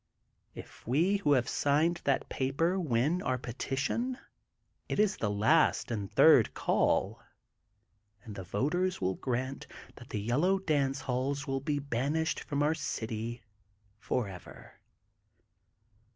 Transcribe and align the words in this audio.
If 0.55 0.87
we 0.87 1.17
who 1.17 1.33
have 1.33 1.47
signed 1.47 2.01
that 2.05 2.27
paper 2.27 2.79
win 2.79 3.21
our 3.21 3.37
petition, 3.37 4.17
it 4.89 4.97
is 4.99 5.15
the 5.15 5.29
last 5.29 5.91
and 5.91 6.11
third 6.11 6.55
call 6.55 7.21
and 8.23 8.33
the 8.33 8.43
voters 8.43 8.99
will 8.99 9.13
grant 9.13 9.67
that 9.97 10.09
The 10.09 10.19
Yellow 10.19 10.57
Dance 10.57 11.01
Halls 11.01 11.45
be 11.65 11.77
banished 11.77 12.39
from 12.39 12.63
our 12.63 12.73
city 12.73 13.43
for 13.99 14.27
ever. 14.27 14.73